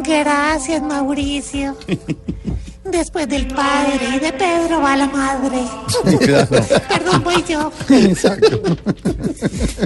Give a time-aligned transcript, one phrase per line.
[0.00, 1.76] Gracias, Mauricio.
[2.84, 5.62] Después del padre y de Pedro va la madre.
[6.88, 7.70] Perdón, voy yo.
[7.88, 8.60] Exacto.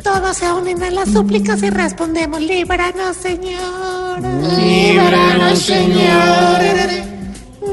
[0.03, 4.23] Todos se unen a las súplicas y respondemos, líbranos, Señor.
[4.59, 6.59] Líbranos, Señor.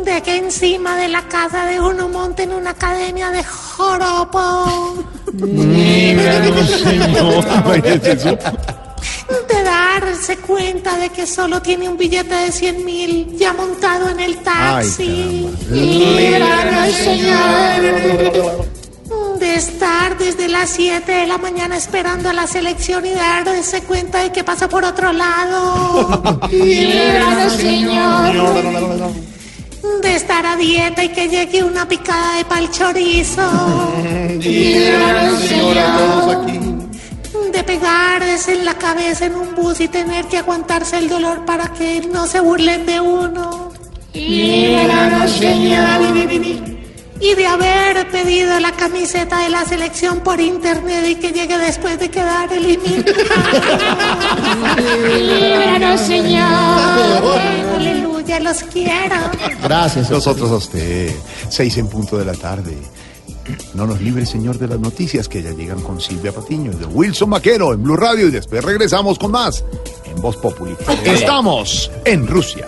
[0.04, 5.06] De que encima de la casa de uno monten una academia de joropo.
[5.34, 7.46] Líbranos, Señor.
[9.48, 14.20] De darse cuenta de que solo tiene un billete de 100 mil ya montado en
[14.20, 15.50] el taxi.
[15.72, 17.82] Líbranos, Señor.
[19.40, 24.20] De estar desde las 7 de la mañana esperando a la selección y darse cuenta
[24.20, 26.40] de que pasa por otro lado.
[26.52, 29.14] Líbranos, Señor.
[30.02, 33.42] De estar a dieta y que llegue una picada de pal chorizo.
[34.40, 36.23] Líbranos, Señor,
[38.34, 42.26] en la cabeza en un bus y tener que aguantarse el dolor para que no
[42.26, 43.72] se burlen de uno.
[44.12, 46.02] Señor.
[47.20, 52.00] Y de haber pedido la camiseta de la selección por internet y que llegue después
[52.00, 53.14] de quedar eliminado.
[55.22, 57.38] Líbranos, Señor.
[57.76, 59.16] Aleluya, los quiero.
[59.62, 60.10] Gracias.
[60.10, 61.14] Nosotros a usted.
[61.50, 62.76] Seis en punto de la tarde.
[63.74, 66.86] No nos libre, señor, de las noticias que ya llegan con Silvia Patiño y de
[66.86, 69.64] Wilson Maquero en Blue Radio y después regresamos con más
[70.06, 70.76] en Voz Populi.
[71.06, 72.68] Estamos en Rusia.